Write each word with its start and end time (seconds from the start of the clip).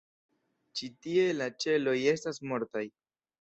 Ĉi-tie 0.79 1.25
la 1.41 1.49
ĉeloj 1.65 1.95
estas 2.13 2.41
mortaj. 2.53 2.85